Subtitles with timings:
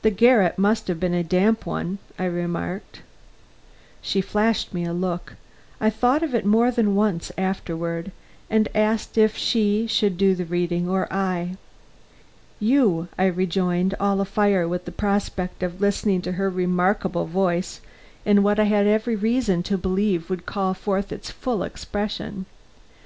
[0.00, 3.02] "The garret must have been a damp one," I remarked.
[4.00, 5.34] She flashed me a look
[5.78, 8.12] I thought of it more than once afterward
[8.48, 11.58] and asked if she should do the reading or I.
[12.60, 17.82] "You," I rejoined, all afire with the prospect of listening to her remarkable voice
[18.24, 22.46] in what I had every reason to believe would call forth its full expression.